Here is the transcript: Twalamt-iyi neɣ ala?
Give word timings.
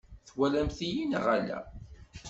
Twalamt-iyi 0.29 1.03
neɣ 1.05 1.25
ala? 1.37 1.59